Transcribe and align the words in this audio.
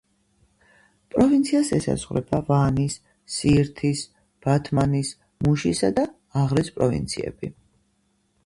პროვინციას 1.15 1.67
ესაზღვრება 1.79 2.39
ვანის, 2.47 2.95
სიირთის, 3.35 4.03
ბათმანის, 4.47 5.13
მუშისა 5.47 5.91
და 6.01 6.07
აღრის 6.45 6.73
პროვინციები. 6.81 7.53